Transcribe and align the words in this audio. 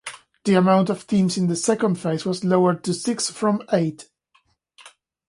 The 0.45 0.55
amount 0.55 0.89
of 0.89 1.05
teams 1.05 1.37
in 1.37 1.45
the 1.45 1.55
second 1.55 1.99
phase 1.99 2.25
was 2.25 2.43
lowered 2.43 2.83
to 2.85 2.93
six 2.95 3.29
from 3.29 3.61
eight. 3.71 4.09